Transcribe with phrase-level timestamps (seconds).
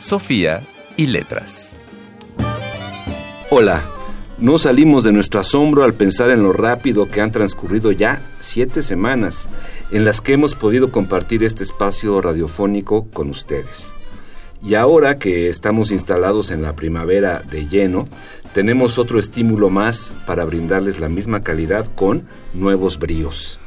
[0.00, 0.62] Sofía
[0.96, 1.74] y letras.
[3.50, 3.86] Hola,
[4.38, 8.82] no salimos de nuestro asombro al pensar en lo rápido que han transcurrido ya siete
[8.82, 9.50] semanas
[9.90, 13.94] en las que hemos podido compartir este espacio radiofónico con ustedes.
[14.62, 18.08] Y ahora que estamos instalados en la primavera de lleno,
[18.54, 23.58] tenemos otro estímulo más para brindarles la misma calidad con nuevos bríos.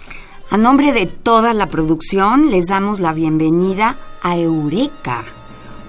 [0.50, 5.26] A nombre de toda la producción, les damos la bienvenida a Eureka,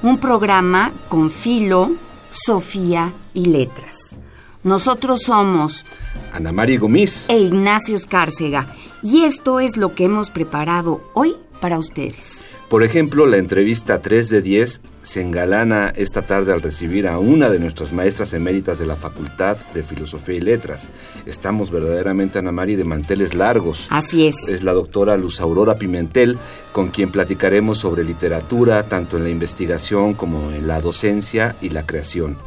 [0.05, 1.93] un programa con filo,
[2.31, 4.17] Sofía y letras.
[4.63, 5.87] Nosotros somos
[6.31, 8.67] Ana María Gómez e Ignacio Escárcega
[9.03, 12.45] y esto es lo que hemos preparado hoy para ustedes.
[12.69, 17.51] Por ejemplo, la entrevista 3 de 10 se engalana esta tarde al recibir a una
[17.51, 20.89] de nuestras maestras eméritas de la Facultad de Filosofía y Letras.
[21.27, 23.87] Estamos verdaderamente, Ana María, de manteles largos.
[23.91, 24.49] Así es.
[24.49, 26.39] Es la doctora Luz Aurora Pimentel,
[26.73, 31.85] con quien platicaremos sobre literatura, tanto en la investigación como en la docencia y la
[31.85, 32.39] creación.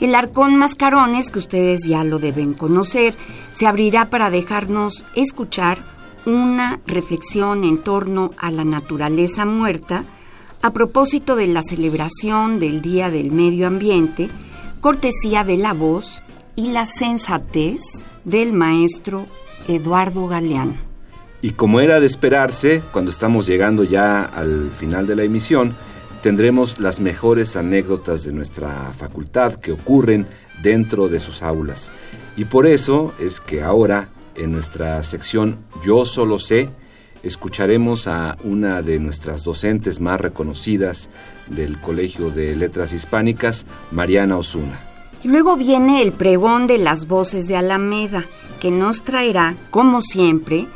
[0.00, 3.14] El arcón Mascarones, que ustedes ya lo deben conocer,
[3.52, 5.97] se abrirá para dejarnos escuchar
[6.28, 10.04] una reflexión en torno a la naturaleza muerta
[10.60, 14.28] a propósito de la celebración del Día del Medio Ambiente,
[14.80, 16.22] cortesía de la voz
[16.54, 17.80] y la sensatez
[18.24, 19.26] del maestro
[19.68, 20.74] Eduardo Galeano.
[21.40, 25.76] Y como era de esperarse, cuando estamos llegando ya al final de la emisión,
[26.22, 30.26] tendremos las mejores anécdotas de nuestra facultad que ocurren
[30.62, 31.92] dentro de sus aulas.
[32.36, 34.08] Y por eso es que ahora,
[34.38, 36.70] en nuestra sección Yo solo sé,
[37.22, 41.10] escucharemos a una de nuestras docentes más reconocidas
[41.48, 44.80] del Colegio de Letras Hispánicas, Mariana Osuna.
[45.22, 48.24] Y luego viene el pregón de las voces de Alameda,
[48.60, 50.66] que nos traerá, como siempre,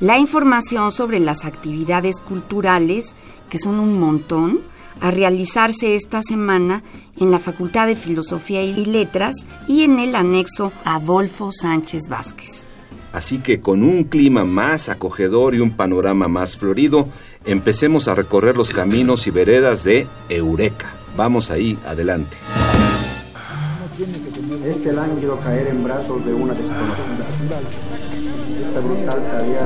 [0.00, 3.14] la información sobre las actividades culturales,
[3.48, 4.62] que son un montón,
[5.00, 6.82] a realizarse esta semana
[7.18, 9.34] en la Facultad de Filosofía y Letras
[9.68, 12.68] y en el anexo Adolfo Sánchez Vázquez.
[13.14, 17.08] Así que con un clima más acogedor y un panorama más florido,
[17.44, 20.92] empecemos a recorrer los caminos y veredas de Eureka.
[21.16, 22.36] Vamos ahí, adelante.
[24.66, 27.28] Este lánguido caer en brazos de una desconocida.
[28.66, 29.62] Esta brutal tarea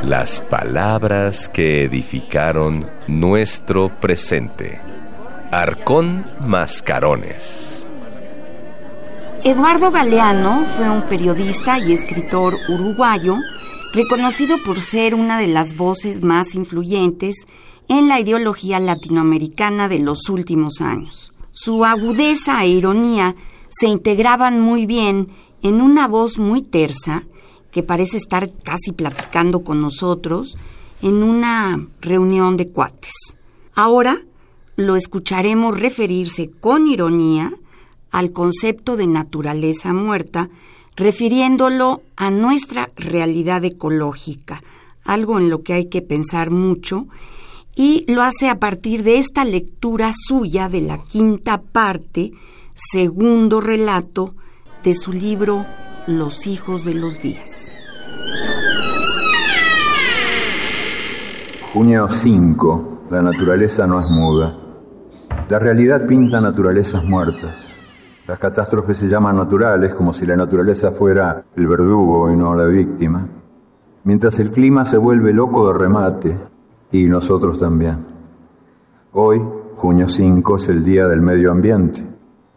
[0.00, 4.80] de Las palabras que edificaron nuestro presente.
[5.52, 7.83] Arcón Mascarones.
[9.46, 13.36] Eduardo Galeano fue un periodista y escritor uruguayo
[13.92, 17.44] reconocido por ser una de las voces más influyentes
[17.88, 21.30] en la ideología latinoamericana de los últimos años.
[21.52, 23.36] Su agudeza e ironía
[23.68, 25.28] se integraban muy bien
[25.60, 27.24] en una voz muy tersa
[27.70, 30.56] que parece estar casi platicando con nosotros
[31.02, 33.36] en una reunión de cuates.
[33.74, 34.22] Ahora
[34.76, 37.52] lo escucharemos referirse con ironía
[38.14, 40.48] al concepto de naturaleza muerta,
[40.94, 44.62] refiriéndolo a nuestra realidad ecológica,
[45.04, 47.08] algo en lo que hay que pensar mucho,
[47.74, 52.30] y lo hace a partir de esta lectura suya de la quinta parte,
[52.76, 54.36] segundo relato
[54.84, 55.66] de su libro
[56.06, 57.72] Los hijos de los días.
[61.72, 63.06] Junio 5.
[63.10, 64.56] La naturaleza no es muda.
[65.48, 67.63] La realidad pinta naturalezas muertas.
[68.26, 72.64] Las catástrofes se llaman naturales como si la naturaleza fuera el verdugo y no la
[72.64, 73.28] víctima.
[74.04, 76.38] Mientras el clima se vuelve loco de remate
[76.90, 77.98] y nosotros también.
[79.12, 79.42] Hoy,
[79.76, 82.02] junio 5, es el Día del Medio Ambiente.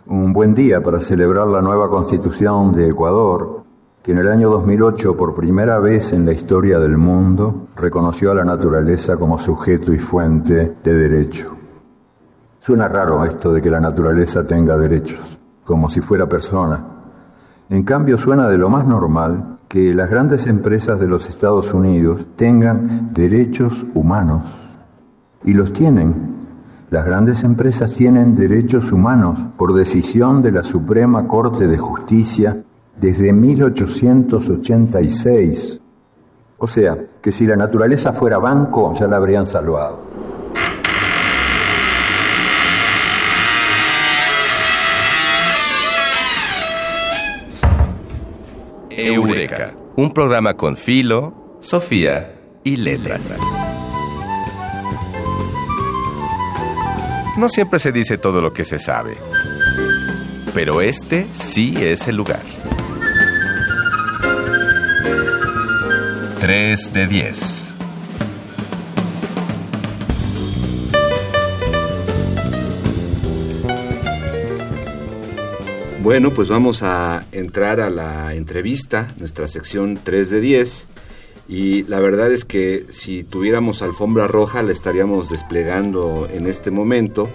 [0.05, 3.63] Un buen día para celebrar la nueva constitución de Ecuador,
[4.01, 8.35] que en el año 2008, por primera vez en la historia del mundo, reconoció a
[8.35, 11.53] la naturaleza como sujeto y fuente de derecho.
[12.57, 16.85] Suena raro esto de que la naturaleza tenga derechos como si fuera persona.
[17.69, 22.25] En cambio, suena de lo más normal que las grandes empresas de los Estados Unidos
[22.37, 24.43] tengan derechos humanos.
[25.43, 26.37] Y los tienen.
[26.89, 32.63] Las grandes empresas tienen derechos humanos por decisión de la Suprema Corte de Justicia
[32.99, 35.81] desde 1886.
[36.59, 40.06] O sea, que si la naturaleza fuera banco ya la habrían salvado.
[48.97, 52.33] Eureka, un programa con Filo, Sofía
[52.63, 53.37] y Letras.
[57.37, 59.15] No siempre se dice todo lo que se sabe,
[60.55, 62.41] pero este sí es el lugar.
[66.39, 67.66] 3 de 10.
[76.07, 80.87] Bueno, pues vamos a entrar a la entrevista, nuestra sección 3 de 10.
[81.49, 87.29] Y la verdad es que si tuviéramos alfombra roja la estaríamos desplegando en este momento.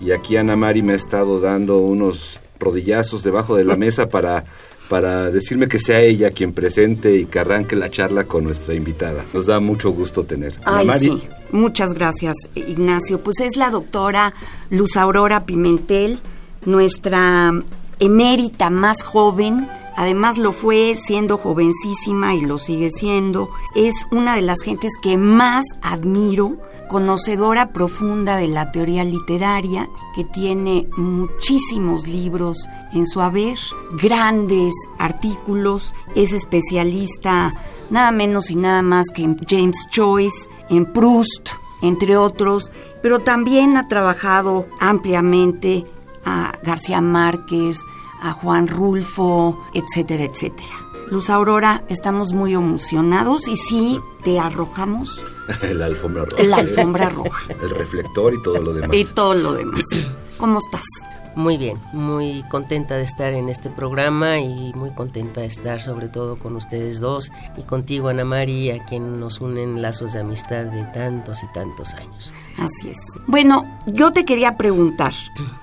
[0.00, 4.42] Y aquí Ana Mari me ha estado dando unos rodillazos debajo de la mesa para,
[4.88, 9.24] para decirme que sea ella quien presente y que arranque la charla con nuestra invitada.
[9.32, 10.54] Nos da mucho gusto tener.
[10.64, 11.22] Ay, sí.
[11.52, 13.20] Muchas gracias, Ignacio.
[13.20, 14.34] Pues es la doctora
[14.68, 16.18] Luz Aurora Pimentel,
[16.64, 17.52] nuestra
[18.00, 24.42] emérita más joven, además lo fue siendo jovencísima y lo sigue siendo, es una de
[24.42, 26.56] las gentes que más admiro,
[26.88, 33.58] conocedora profunda de la teoría literaria, que tiene muchísimos libros en su haber,
[33.92, 37.54] grandes artículos, es especialista
[37.90, 41.50] nada menos y nada más que en James Joyce, en Proust,
[41.82, 42.70] entre otros,
[43.02, 45.84] pero también ha trabajado ampliamente
[46.24, 47.78] a García Márquez,
[48.22, 50.74] a Juan Rulfo, etcétera, etcétera.
[51.10, 55.24] Luz Aurora, estamos muy emocionados y sí, te arrojamos.
[55.74, 56.42] la alfombra roja.
[56.44, 57.52] La alfombra roja.
[57.62, 58.96] El reflector y todo lo demás.
[58.96, 59.82] Y todo lo demás.
[60.38, 60.84] ¿Cómo estás?
[61.36, 66.08] Muy bien, muy contenta de estar en este programa y muy contenta de estar sobre
[66.08, 70.64] todo con ustedes dos y contigo Ana María, a quien nos unen lazos de amistad
[70.64, 72.32] de tantos y tantos años.
[72.58, 72.98] Así es.
[73.26, 75.14] Bueno, yo te quería preguntar,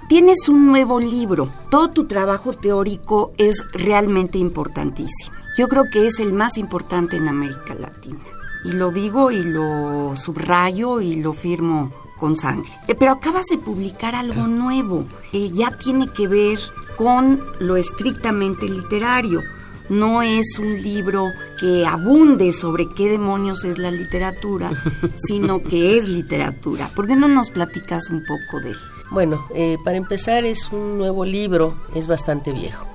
[0.09, 5.35] tienes un nuevo libro, todo tu trabajo teórico es realmente importantísimo.
[5.57, 8.19] Yo creo que es el más importante en América Latina.
[8.63, 12.69] Y lo digo y lo subrayo y lo firmo con sangre.
[12.87, 16.59] Eh, pero acabas de publicar algo nuevo que ya tiene que ver
[16.97, 19.41] con lo estrictamente literario.
[19.89, 24.71] No es un libro que abunde sobre qué demonios es la literatura,
[25.15, 26.89] sino que es literatura.
[26.95, 28.77] ¿Por qué no nos platicas un poco de él?
[29.11, 32.85] Bueno, eh, para empezar es un nuevo libro, es bastante viejo.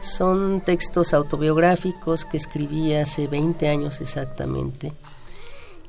[0.00, 4.92] Son textos autobiográficos que escribí hace 20 años exactamente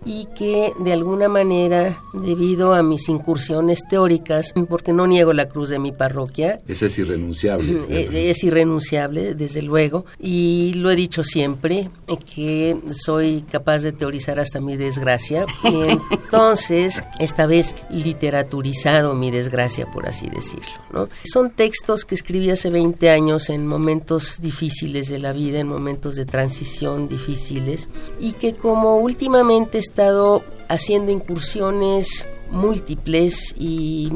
[0.05, 5.69] y que de alguna manera, debido a mis incursiones teóricas, porque no niego la cruz
[5.69, 6.57] de mi parroquia.
[6.67, 7.81] Eso es irrenunciable.
[7.89, 11.89] Eh, es irrenunciable, desde luego, y lo he dicho siempre,
[12.33, 15.45] que soy capaz de teorizar hasta mi desgracia.
[15.63, 15.67] Y
[16.11, 20.69] entonces, esta vez literaturizado mi desgracia, por así decirlo.
[20.93, 21.09] ¿no?
[21.23, 26.15] Son textos que escribí hace 20 años en momentos difíciles de la vida, en momentos
[26.15, 34.11] de transición difíciles, y que como últimamente estado haciendo incursiones múltiples y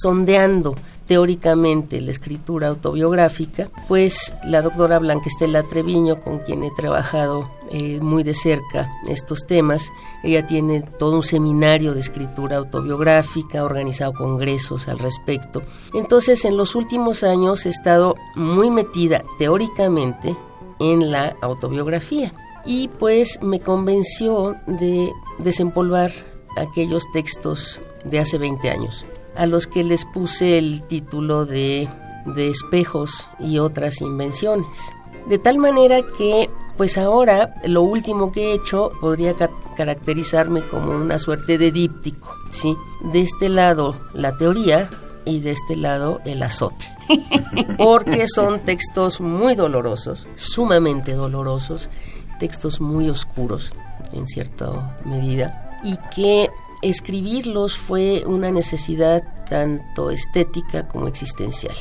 [0.00, 0.76] sondeando
[1.06, 8.24] teóricamente la escritura autobiográfica, pues la doctora Blanquestela Treviño, con quien he trabajado eh, muy
[8.24, 9.92] de cerca estos temas,
[10.24, 15.62] ella tiene todo un seminario de escritura autobiográfica, ha organizado congresos al respecto.
[15.94, 20.36] Entonces, en los últimos años he estado muy metida teóricamente
[20.80, 22.32] en la autobiografía
[22.66, 26.12] y pues me convenció de desempolvar
[26.56, 29.06] aquellos textos de hace 20 años,
[29.36, 31.88] a los que les puse el título de,
[32.26, 34.92] de espejos y otras invenciones.
[35.28, 39.34] De tal manera que pues ahora lo último que he hecho podría
[39.76, 42.76] caracterizarme como una suerte de díptico, ¿sí?
[43.12, 44.90] De este lado la teoría
[45.24, 46.84] y de este lado el azote.
[47.78, 51.88] Porque son textos muy dolorosos, sumamente dolorosos,
[52.38, 53.72] textos muy oscuros
[54.12, 56.48] en cierta medida y que
[56.82, 61.76] escribirlos fue una necesidad tanto estética como existencial.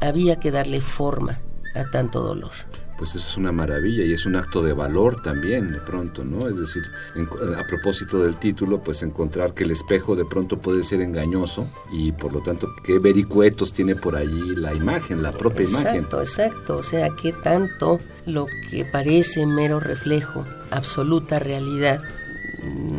[0.00, 1.40] Había que darle forma
[1.74, 2.52] a tanto dolor
[2.98, 6.48] pues eso es una maravilla y es un acto de valor también de pronto, ¿no?
[6.48, 6.82] Es decir,
[7.56, 12.12] a propósito del título, pues encontrar que el espejo de pronto puede ser engañoso y
[12.12, 16.04] por lo tanto qué vericuetos tiene por allí la imagen, la propia imagen.
[16.04, 22.02] Exacto, exacto, o sea, qué tanto lo que parece mero reflejo, absoluta realidad,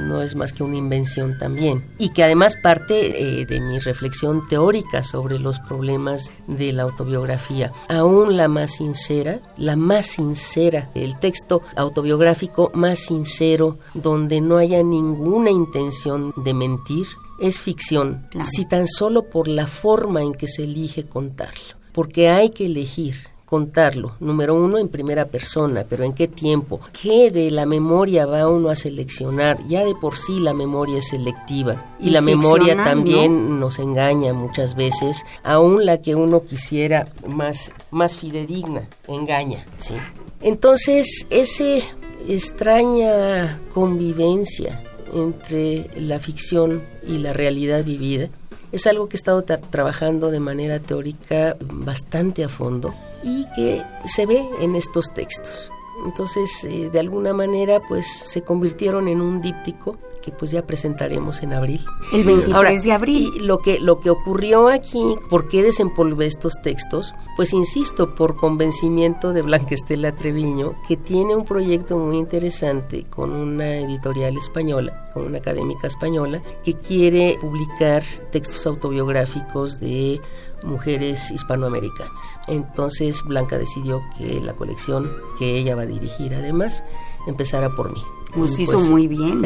[0.09, 1.85] no es más que una invención también.
[1.97, 7.71] Y que además parte eh, de mi reflexión teórica sobre los problemas de la autobiografía.
[7.87, 14.83] Aún la más sincera, la más sincera, el texto autobiográfico más sincero, donde no haya
[14.83, 17.05] ninguna intención de mentir,
[17.39, 21.75] es ficción, si tan solo por la forma en que se elige contarlo.
[21.93, 23.15] Porque hay que elegir
[23.49, 26.79] contarlo, número uno, en primera persona, pero ¿en qué tiempo?
[27.01, 29.57] ¿Qué de la memoria va uno a seleccionar?
[29.67, 34.75] Ya de por sí la memoria es selectiva y, la memoria también nos engaña muchas
[34.75, 39.95] veces, aún la que uno quisiera más, más fidedigna, engaña, ¿sí?
[40.41, 41.83] Entonces, esa
[42.27, 44.79] extraña convivencia
[45.11, 48.29] entre la ficción y la realidad vivida
[48.71, 54.25] es algo que he estado trabajando de manera teórica bastante a fondo y que se
[54.25, 55.71] ve en estos textos.
[56.05, 59.97] Entonces, eh, de alguna manera, pues se convirtieron en un díptico
[60.29, 61.81] que pues ya presentaremos en abril.
[62.13, 63.31] El 23 de abril.
[63.35, 67.13] Y lo que, lo que ocurrió aquí, ¿por qué desempolvé estos textos?
[67.35, 73.31] Pues insisto, por convencimiento de Blanca Estela Treviño, que tiene un proyecto muy interesante con
[73.31, 80.21] una editorial española, con una académica española, que quiere publicar textos autobiográficos de
[80.63, 82.39] mujeres hispanoamericanas.
[82.47, 86.83] Entonces Blanca decidió que la colección que ella va a dirigir además
[87.27, 88.01] empezara por mí.
[88.35, 89.45] Pues hizo muy bien.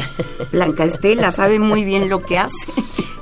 [0.52, 2.72] Blanca Estela sabe muy bien lo que hace.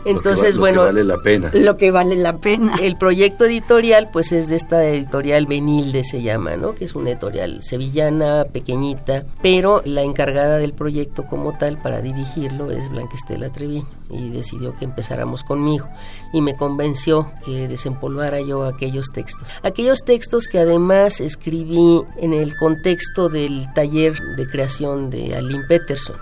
[0.05, 1.51] Entonces, bueno, lo que vale la pena.
[1.53, 2.75] Lo que vale la pena.
[2.81, 6.73] El proyecto editorial, pues es de esta editorial Benilde se llama, ¿no?
[6.73, 12.71] Que es una editorial sevillana, pequeñita, pero la encargada del proyecto como tal para dirigirlo
[12.71, 15.87] es Blanca Estela Treviño y decidió que empezáramos conmigo
[16.33, 19.47] y me convenció que desempolvara yo aquellos textos.
[19.63, 26.15] Aquellos textos que además escribí en el contexto del taller de creación de Aline Peterson.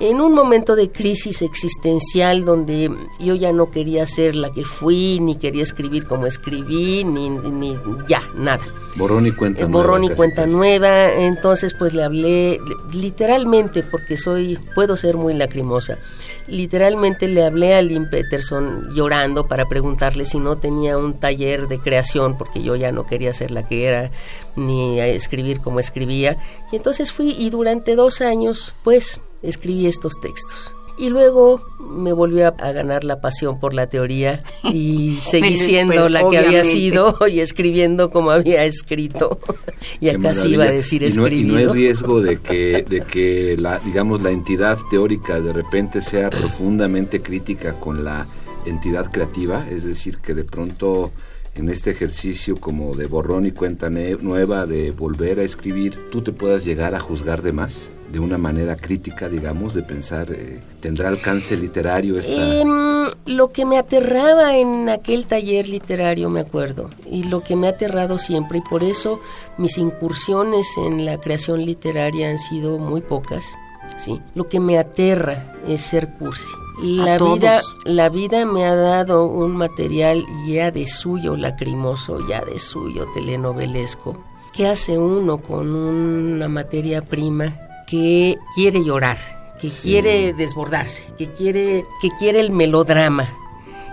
[0.00, 5.18] En un momento de crisis existencial donde yo ya no quería ser la que fui,
[5.20, 7.76] ni quería escribir como escribí, ni, ni
[8.08, 8.64] ya, nada.
[8.96, 9.86] Borrón y cuenta eh, nueva.
[9.86, 11.12] Borrón y cuenta nueva.
[11.14, 12.60] Entonces pues le hablé
[12.92, 15.98] literalmente porque soy, puedo ser muy lacrimosa
[16.46, 21.78] literalmente le hablé a Lynn Peterson llorando para preguntarle si no tenía un taller de
[21.78, 24.10] creación, porque yo ya no quería ser la que era,
[24.56, 26.36] ni escribir como escribía.
[26.72, 30.72] Y entonces fui y durante dos años, pues, escribí estos textos.
[30.96, 36.12] Y luego me volvió a, ganar la pasión por la teoría y seguí siendo pues,
[36.12, 39.38] la que había sido y escribiendo como había escrito.
[40.00, 43.56] y casi iba a decir y no, y no hay riesgo de que, de que
[43.58, 48.26] la, digamos, la entidad teórica de repente sea profundamente crítica con la
[48.66, 51.12] entidad creativa, es decir, que de pronto
[51.54, 56.32] en este ejercicio como de borrón y cuenta nueva, de volver a escribir, tú te
[56.32, 61.08] puedas llegar a juzgar de más de una manera crítica, digamos, de pensar, eh, ¿tendrá
[61.08, 62.60] alcance literario esta...?
[62.60, 67.66] Em, lo que me aterraba en aquel taller literario, me acuerdo, y lo que me
[67.66, 69.20] ha aterrado siempre, y por eso
[69.58, 73.56] mis incursiones en la creación literaria han sido muy pocas,
[73.96, 74.20] ¿sí?
[74.34, 76.54] Lo que me aterra es ser cursi.
[76.82, 82.58] La vida, la vida me ha dado un material ya de suyo lacrimoso, ya de
[82.58, 84.24] suyo telenovelesco.
[84.52, 87.54] ¿Qué hace uno con una materia prima
[87.86, 89.18] que quiere llorar,
[89.60, 93.28] que quiere desbordarse, que quiere, que quiere el melodrama.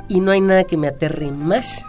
[0.07, 1.85] Y no hay nada que me aterre más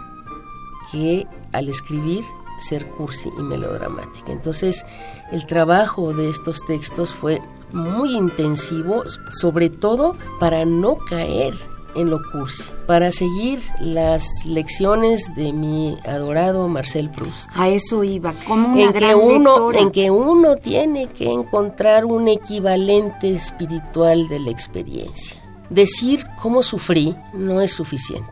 [0.91, 2.23] que al escribir
[2.59, 4.31] ser cursi y melodramática.
[4.31, 4.85] Entonces,
[5.31, 7.41] el trabajo de estos textos fue
[7.73, 11.53] muy intensivo, sobre todo para no caer
[11.95, 17.49] en lo cursi, para seguir las lecciones de mi adorado Marcel Proust.
[17.55, 22.27] A eso iba, como una en que uno en que uno tiene que encontrar un
[22.27, 25.39] equivalente espiritual de la experiencia.
[25.69, 28.31] Decir cómo sufrí no es suficiente.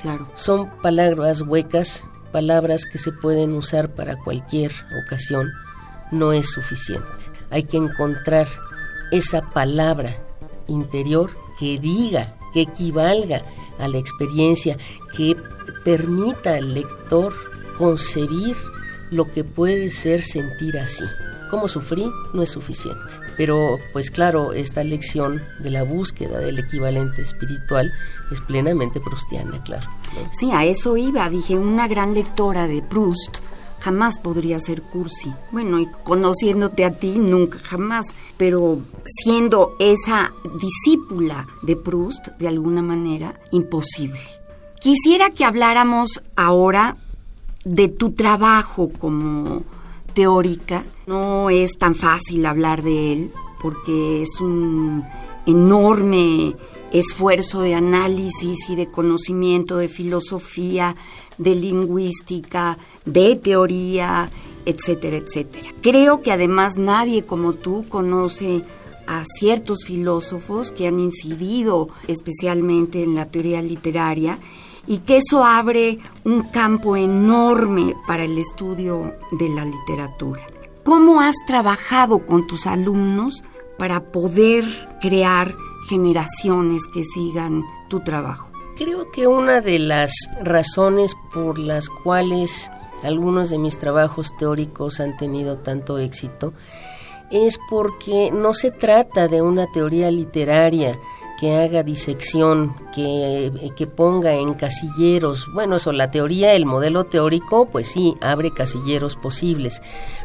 [0.00, 0.28] Claro.
[0.34, 4.72] Son palabras huecas, palabras que se pueden usar para cualquier
[5.06, 5.48] ocasión,
[6.12, 7.06] no es suficiente.
[7.50, 8.46] Hay que encontrar
[9.10, 10.16] esa palabra
[10.68, 13.42] interior que diga que equivalga
[13.78, 14.76] a la experiencia,
[15.16, 15.36] que
[15.84, 17.34] permita al lector
[17.78, 18.56] concebir
[19.10, 21.04] lo que puede ser sentir así.
[21.50, 23.14] Como sufrí no es suficiente.
[23.36, 27.92] Pero, pues claro, esta lección de la búsqueda del equivalente espiritual
[28.32, 29.88] es plenamente prustiana, claro.
[30.32, 31.28] Sí, a eso iba.
[31.30, 33.38] Dije, una gran lectora de Proust
[33.80, 35.32] jamás podría ser cursi.
[35.52, 38.06] Bueno, y conociéndote a ti, nunca jamás,
[38.36, 44.20] pero siendo esa discípula de Proust, de alguna manera, imposible.
[44.80, 46.96] Quisiera que habláramos ahora
[47.64, 49.64] de tu trabajo como
[50.14, 50.84] teórica.
[51.06, 55.04] No es tan fácil hablar de él porque es un
[55.44, 56.54] enorme
[56.92, 60.96] esfuerzo de análisis y de conocimiento de filosofía,
[61.38, 64.30] de lingüística, de teoría,
[64.64, 65.70] etcétera, etcétera.
[65.80, 68.64] Creo que además nadie como tú conoce
[69.06, 74.38] a ciertos filósofos que han incidido especialmente en la teoría literaria
[74.86, 80.42] y que eso abre un campo enorme para el estudio de la literatura.
[80.84, 83.42] ¿Cómo has trabajado con tus alumnos
[83.78, 84.64] para poder
[85.00, 85.56] crear
[85.88, 88.45] generaciones que sigan tu trabajo?
[88.76, 92.70] Creo que una de las razones por las cuales
[93.02, 96.52] algunos de mis trabajos teóricos han tenido tanto éxito
[97.30, 100.98] es porque no se trata de una teoría literaria
[101.38, 105.46] que haga disección, que, que, ponga en casilleros.
[105.52, 109.82] Bueno, eso, la teoría, el modelo teórico, pues sí, abre casilleros posibles,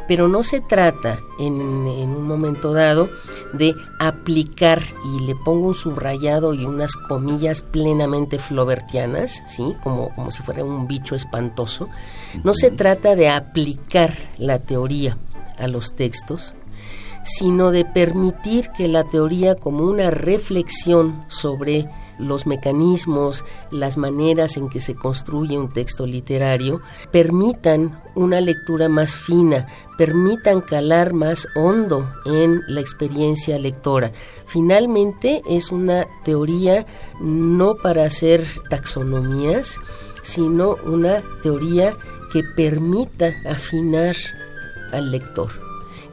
[0.08, 1.56] pero no se trata en,
[1.88, 3.10] en un momento dado
[3.54, 9.76] de aplicar, y le pongo un subrayado y unas comillas plenamente flobertianas, ¿sí?
[9.84, 11.90] Como, como si fuera un bicho espantoso.
[12.44, 15.18] No se trata de aplicar la teoría
[15.58, 16.54] a los textos,
[17.24, 21.88] sino de permitir que la teoría como una reflexión sobre
[22.18, 29.16] los mecanismos, las maneras en que se construye un texto literario, permitan una lectura más
[29.16, 34.12] fina, permitan calar más hondo en la experiencia lectora.
[34.46, 36.86] Finalmente es una teoría
[37.20, 39.78] no para hacer taxonomías,
[40.24, 41.94] sino una teoría
[42.32, 44.16] que permita afinar
[44.92, 45.71] al lector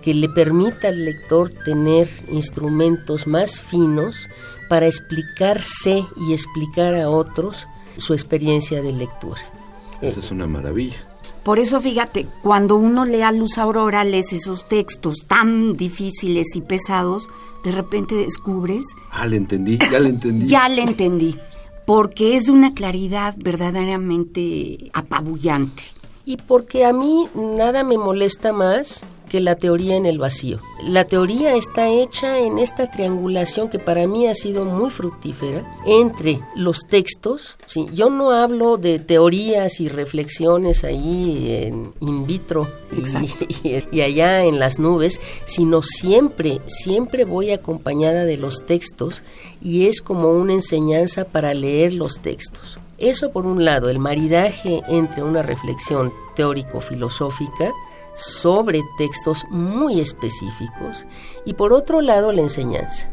[0.09, 4.17] que le permita al lector tener instrumentos más finos
[4.71, 7.67] para explicarse y explicar a otros
[7.99, 9.43] su experiencia de lectura.
[10.01, 10.97] Eso es una maravilla.
[11.43, 16.63] Por eso fíjate, cuando uno lee a Luz Aurora, lees esos textos tan difíciles y
[16.63, 17.29] pesados,
[17.63, 18.87] de repente descubres...
[19.11, 20.47] Ah, le entendí, ya le entendí.
[20.49, 21.37] ya le entendí,
[21.85, 25.83] porque es de una claridad verdaderamente apabullante.
[26.25, 30.61] Y porque a mí nada me molesta más que la teoría en el vacío.
[30.83, 36.41] La teoría está hecha en esta triangulación que para mí ha sido muy fructífera entre
[36.55, 37.57] los textos.
[37.67, 37.87] ¿sí?
[37.93, 44.59] Yo no hablo de teorías y reflexiones ahí en in vitro y, y, allá en
[44.59, 49.23] las nubes, sino siempre, siempre voy acompañada de los textos
[49.61, 52.79] y es como una enseñanza para leer los textos.
[52.99, 57.73] Eso por un lado, el maridaje entre una reflexión teórico-filosófica
[58.19, 61.07] sobre textos muy específicos
[61.45, 63.13] y por otro lado la enseñanza.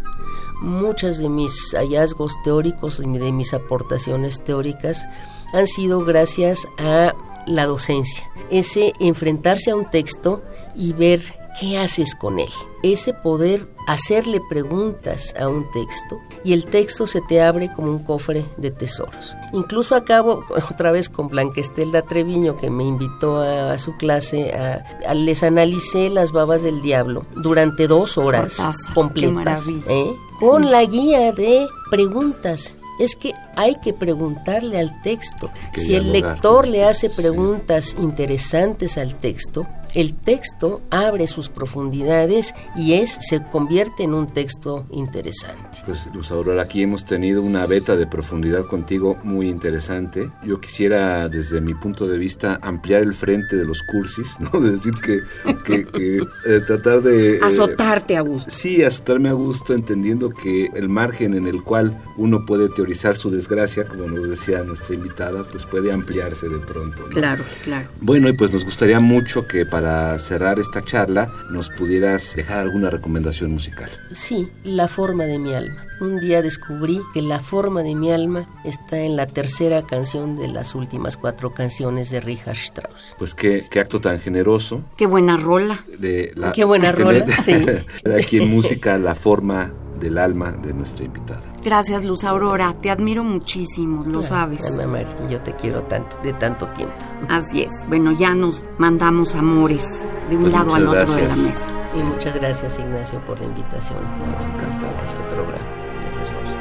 [0.62, 5.08] Muchas de mis hallazgos teóricos y de mis aportaciones teóricas
[5.54, 7.14] han sido gracias a
[7.46, 10.42] la docencia, ese enfrentarse a un texto
[10.76, 11.22] y ver
[11.60, 12.50] ¿qué haces con él?
[12.84, 18.00] Ese poder hacerle preguntas a un texto y el texto se te abre como un
[18.00, 19.36] cofre de tesoros.
[19.54, 25.44] Incluso acabo otra vez con Blanquestelda Treviño que me invitó a, su clase, a, les
[25.44, 28.58] analicé las babas del diablo durante dos horas
[28.94, 30.16] completas, ¿eh?
[30.40, 35.52] con la guía de preguntas es que hay que preguntarle al texto.
[35.74, 42.94] si el lector le hace preguntas interesantes al texto, el texto abre sus profundidades y
[42.94, 45.80] es se convierte en un texto interesante.
[45.86, 50.30] Pues Luz Aurora, aquí hemos tenido una beta de profundidad contigo muy interesante.
[50.44, 54.60] Yo quisiera desde mi punto de vista ampliar el frente de los cursis, ¿no?
[54.60, 57.38] De decir que, eh, tratar de...
[57.38, 58.52] Eh, Azotarte a gusto.
[58.52, 63.30] Sí, azotarme a gusto entendiendo que el margen en el cual uno puede teorizar su
[63.30, 67.06] desgracia, como nos decía nuestra invitada, pues puede ampliarse de pronto.
[67.06, 67.88] Claro, claro.
[68.02, 72.58] Bueno, y pues nos gustaría mucho que para para cerrar esta charla nos pudieras dejar
[72.58, 73.88] alguna recomendación musical.
[74.12, 75.86] Sí, La forma de mi alma.
[76.02, 80.48] Un día descubrí que La forma de mi alma está en la tercera canción de
[80.48, 83.16] las últimas cuatro canciones de Richard Strauss.
[83.20, 84.82] Pues qué, qué acto tan generoso.
[84.98, 85.78] Qué buena rola.
[86.00, 87.54] De la, qué buena rola, sí.
[88.20, 89.72] Aquí en música, La forma
[90.06, 91.42] del alma de nuestra invitada.
[91.64, 92.76] Gracias, Luz Aurora.
[92.80, 94.64] Te admiro muchísimo, lo sabes.
[94.66, 96.94] Ana María, yo te quiero tanto, de tanto tiempo.
[97.30, 97.72] Así es.
[97.88, 101.22] Bueno, ya nos mandamos amores de un Pues lado al otro gracias.
[101.22, 101.68] de la mesa.
[101.96, 105.66] Y muchas gracias, Ignacio, por la invitación a este, a este programa
[106.02, 106.56] de los dos.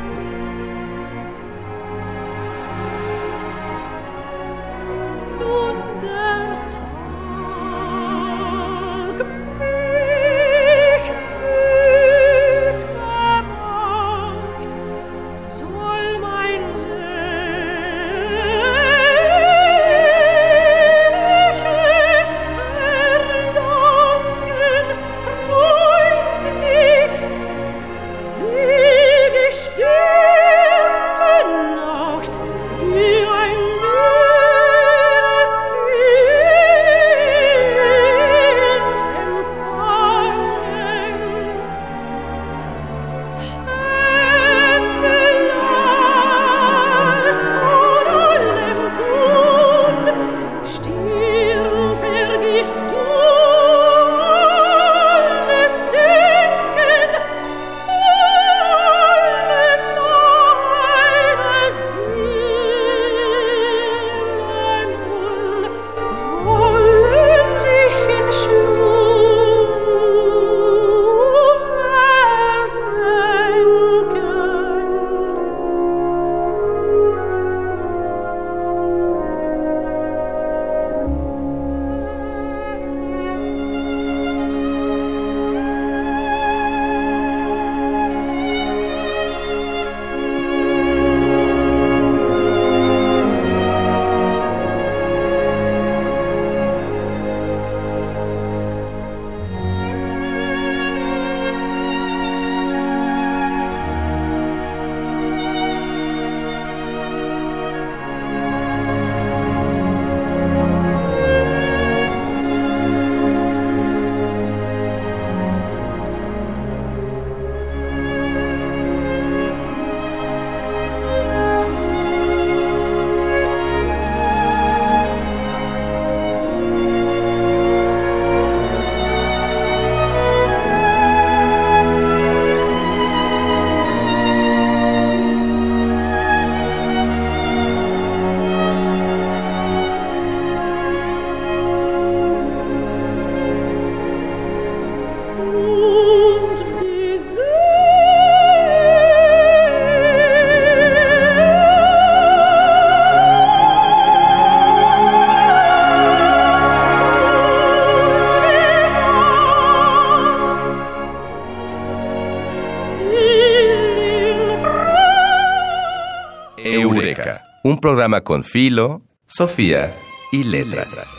[167.64, 169.96] Un programa con Filo, Sofía
[170.30, 171.16] y Letras.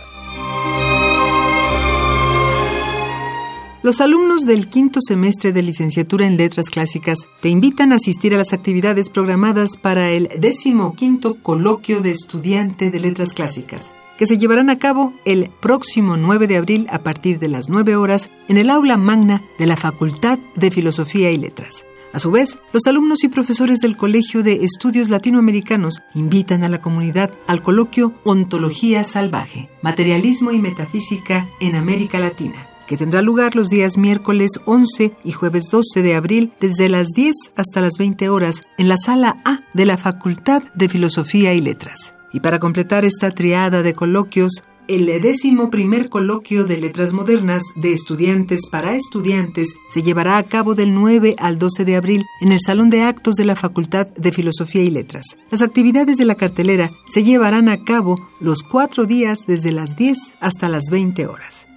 [3.82, 8.38] Los alumnos del quinto semestre de licenciatura en Letras Clásicas te invitan a asistir a
[8.38, 10.30] las actividades programadas para el
[10.96, 16.46] quinto coloquio de estudiante de Letras Clásicas, que se llevarán a cabo el próximo 9
[16.46, 20.38] de abril a partir de las 9 horas en el aula magna de la Facultad
[20.56, 21.86] de Filosofía y Letras.
[22.16, 26.80] A su vez, los alumnos y profesores del Colegio de Estudios Latinoamericanos invitan a la
[26.80, 32.56] comunidad al coloquio Ontología Salvaje, Materialismo y Metafísica en América Latina
[32.88, 37.36] que tendrá lugar los días miércoles 11 y jueves 12 de abril desde las 10
[37.58, 42.16] hasta las 20 horas en la sala A de la Facultad de Filosofía y Letras.
[42.32, 47.94] Y para completar esta triada de coloquios, el décimo primer coloquio de letras modernas de
[47.94, 52.60] estudiantes para estudiantes se llevará a cabo del 9 al 12 de abril en el
[52.60, 55.38] Salón de Actos de la Facultad de Filosofía y Letras.
[55.50, 60.38] Las actividades de la cartelera se llevarán a cabo los cuatro días desde las 10
[60.40, 61.68] hasta las 20 horas.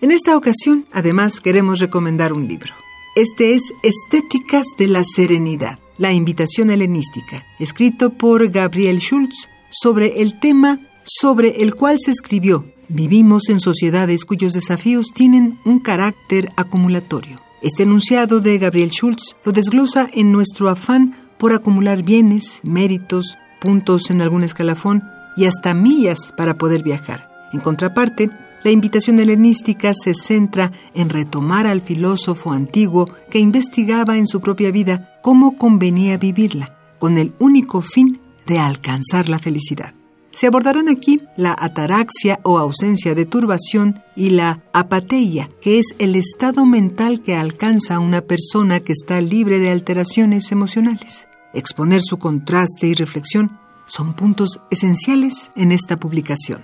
[0.00, 2.72] En esta ocasión, además, queremos recomendar un libro.
[3.16, 10.40] Este es Estéticas de la Serenidad, la invitación helenística, escrito por Gabriel Schultz sobre el
[10.40, 12.64] tema sobre el cual se escribió.
[12.88, 17.36] Vivimos en sociedades cuyos desafíos tienen un carácter acumulatorio.
[17.60, 24.10] Este enunciado de Gabriel Schultz lo desglosa en nuestro afán por acumular bienes, méritos, puntos
[24.10, 25.04] en algún escalafón
[25.36, 27.28] y hasta millas para poder viajar.
[27.52, 28.30] En contraparte,
[28.62, 34.70] la invitación helenística se centra en retomar al filósofo antiguo que investigaba en su propia
[34.70, 39.94] vida cómo convenía vivirla, con el único fin de alcanzar la felicidad.
[40.32, 46.14] Se abordarán aquí la ataraxia o ausencia de turbación y la apateia, que es el
[46.14, 51.26] estado mental que alcanza una persona que está libre de alteraciones emocionales.
[51.52, 56.62] Exponer su contraste y reflexión son puntos esenciales en esta publicación.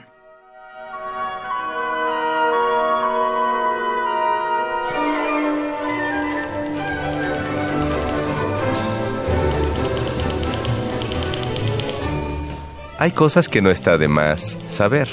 [12.98, 15.09] Hay cosas que no está de más saber.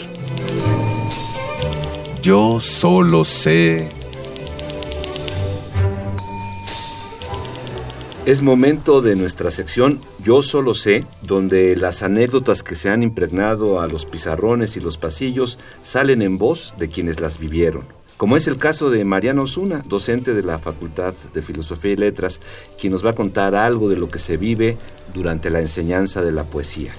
[2.22, 3.90] Yo solo sé.
[8.26, 13.82] Es momento de nuestra sección Yo solo sé, donde las anécdotas que se han impregnado
[13.82, 17.84] a los pizarrones y los pasillos salen en voz de quienes las vivieron.
[18.16, 22.40] Como es el caso de Mariana Osuna, docente de la Facultad de Filosofía y Letras,
[22.80, 24.78] quien nos va a contar algo de lo que se vive
[25.14, 26.94] durante la enseñanza de la poesía.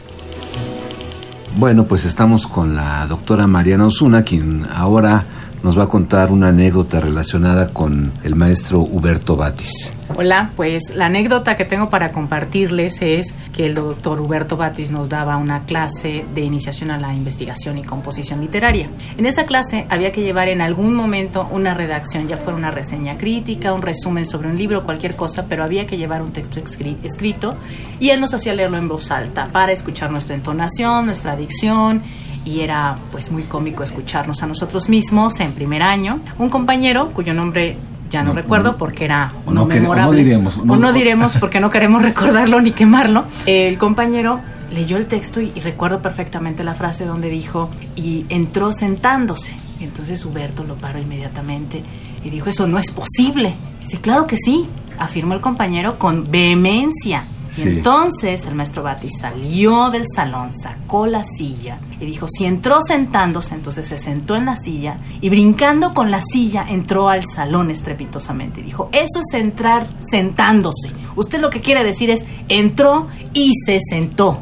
[1.57, 5.25] Bueno, pues estamos con la doctora Mariana Osuna, quien ahora
[5.64, 9.94] nos va a contar una anécdota relacionada con el maestro Huberto Batis.
[10.14, 15.09] Hola, pues la anécdota que tengo para compartirles es que el doctor Huberto Batis nos
[15.09, 18.90] daba una clase de iniciación a la investigación y composición literaria.
[19.16, 23.16] En esa clase había que llevar en algún momento una redacción, ya fuera una reseña
[23.16, 26.61] crítica, un resumen sobre un libro, cualquier cosa, pero había que llevar un texto
[27.03, 27.57] escrito
[27.98, 32.03] y él nos hacía leerlo en voz alta para escuchar nuestra entonación, nuestra dicción
[32.45, 36.21] y era pues muy cómico escucharnos a nosotros mismos en primer año.
[36.39, 37.77] Un compañero cuyo nombre
[38.11, 40.37] ya no, No, recuerdo porque era O no o memorable.
[40.59, 43.25] O no- no diremos porque no queremos recordarlo ni quemarlo.
[43.47, 48.73] El compañero leyó el texto y, y recuerdo perfectamente la frase donde dijo y entró
[48.73, 49.55] sentándose.
[49.81, 51.83] Y entonces Huberto lo paró inmediatamente
[52.23, 53.55] y dijo, eso no es posible.
[53.81, 54.67] Dice, claro que sí,
[54.99, 57.25] afirmó el compañero con vehemencia.
[57.57, 62.83] Y entonces el maestro Batis salió del salón, sacó la silla y dijo, si entró
[62.83, 67.71] sentándose, entonces se sentó en la silla y brincando con la silla entró al salón
[67.71, 68.61] estrepitosamente.
[68.61, 70.90] Y dijo, eso es entrar sentándose.
[71.17, 74.40] Usted lo que quiere decir es, entró y se sentó.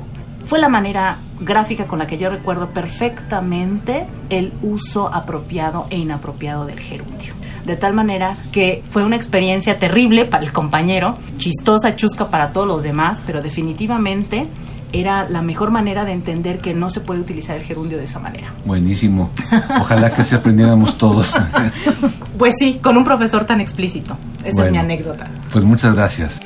[0.49, 6.67] Fue la manera gráfica con la que yo recuerdo perfectamente el uso apropiado e inapropiado
[6.67, 7.35] del gerundio.
[7.65, 12.67] De tal manera que fue una experiencia terrible para el compañero, chistosa, chusca para todos
[12.67, 14.49] los demás, pero definitivamente
[14.93, 18.19] era la mejor manera de entender que no se puede utilizar el gerundio de esa
[18.19, 18.53] manera.
[18.65, 19.31] Buenísimo.
[19.81, 21.35] Ojalá que se aprendiéramos todos.
[22.39, 24.17] Pues sí, con un profesor tan explícito.
[24.45, 25.31] Esa es mi anécdota.
[25.53, 26.41] Pues muchas gracias.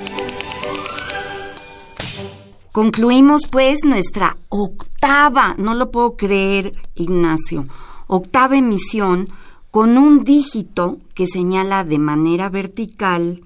[2.76, 7.66] Concluimos pues nuestra octava, no lo puedo creer, Ignacio,
[8.06, 9.30] octava emisión
[9.70, 13.40] con un dígito que señala de manera vertical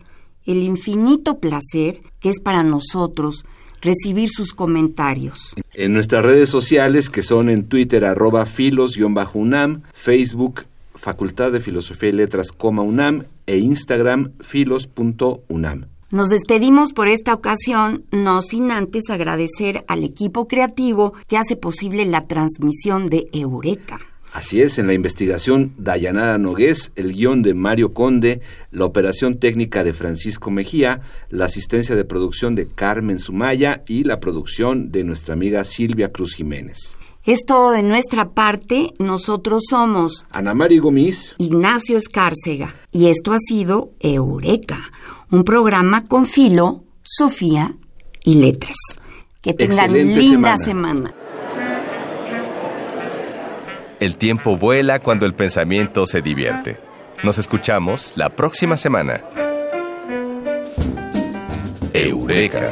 [0.46, 3.44] el infinito placer que es para nosotros
[3.80, 5.54] recibir sus comentarios.
[5.74, 10.64] En nuestras redes sociales, que son en Twitter, arroba filos-unam, Facebook,
[10.96, 15.86] Facultad de Filosofía y Letras, UNAM, e Instagram, filos.unam.
[16.10, 22.04] Nos despedimos por esta ocasión, no sin antes agradecer al equipo creativo que hace posible
[22.04, 24.00] la transmisión de Eureka.
[24.32, 28.40] Así es, en la investigación Dayanara Nogués, el guion de Mario Conde,
[28.72, 34.18] la operación técnica de Francisco Mejía, la asistencia de producción de Carmen Sumaya y la
[34.18, 36.96] producción de nuestra amiga Silvia Cruz Jiménez.
[37.24, 43.38] Es todo de nuestra parte, nosotros somos Ana María Gomis, Ignacio Escárcega y esto ha
[43.38, 44.90] sido Eureka,
[45.30, 47.74] un programa con filo, Sofía
[48.24, 48.76] y letras.
[49.42, 51.08] Que tengan Excelente linda semana.
[51.08, 51.14] semana.
[54.00, 56.78] El tiempo vuela cuando el pensamiento se divierte.
[57.22, 59.22] Nos escuchamos la próxima semana.
[61.92, 62.70] Eureka.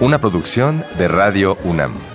[0.00, 2.09] Una producción de Radio UNAM.